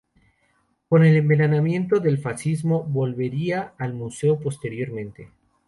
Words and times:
Con 0.89 1.03
el 1.03 1.23
advenimiento 1.23 1.99
del 1.99 2.17
fascismo, 2.17 2.83
volvería 2.85 3.73
al 3.77 3.93
Museo 3.93 4.39
posteriormente. 4.39 5.29